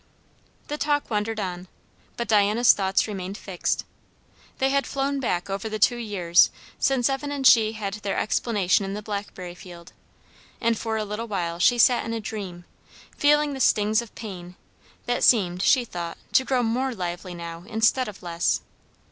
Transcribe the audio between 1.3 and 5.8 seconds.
on; but Diana's thoughts remained fixed. They had flown back over the